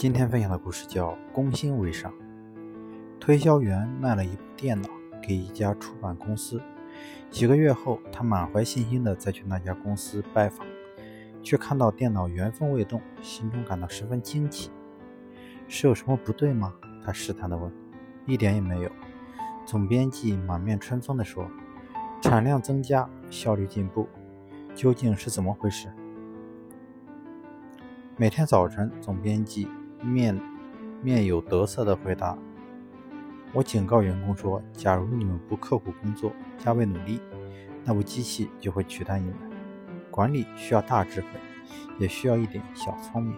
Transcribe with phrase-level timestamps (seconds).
[0.00, 2.10] 今天分享的故事叫《攻心为上》。
[3.20, 4.88] 推销员卖了一部电脑
[5.22, 6.58] 给一家出版公司，
[7.30, 10.66] 几个月后，他满怀信心的再去那家公司拜访，
[11.42, 14.70] 却看到电脑原封未动，心中感到十分惊奇。
[15.68, 16.72] 是有什么不对吗？
[17.04, 17.70] 他试探的问。
[18.24, 18.90] 一点也没有。
[19.66, 21.46] 总编辑满面春风的说
[22.22, 24.08] ：“产量增加，效率进步，
[24.74, 25.92] 究竟是怎么回事？”
[28.16, 29.68] 每天早晨，总编辑。
[30.02, 30.38] 面
[31.02, 32.36] 面有得色的回答
[33.52, 37.20] ：“我警告员工说，假如你们不刻苦工作，加倍努力，
[37.84, 39.36] 那部机器就会取代你们。
[40.10, 41.26] 管理需要大智慧，
[41.98, 43.34] 也需要一点小聪明。”